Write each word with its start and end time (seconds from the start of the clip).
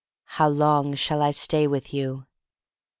"How 0.25 0.49
long 0.49 0.95
shall 0.95 1.21
I 1.21 1.29
stay 1.29 1.67
with 1.67 1.93
you?" 1.93 2.25